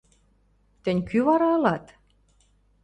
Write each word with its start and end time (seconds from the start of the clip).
–Тӹнь 0.83 1.01
кӱ 1.09 1.17
вара 1.27 1.49
ылат? 1.57 1.85